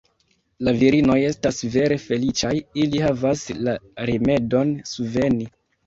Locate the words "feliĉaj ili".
2.07-3.05